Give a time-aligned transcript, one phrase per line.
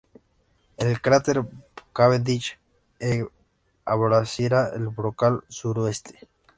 [0.77, 1.43] El cráter
[1.93, 2.57] "Cavendish
[2.99, 3.23] E'
[3.85, 6.27] atraviesa el brocal suroeste.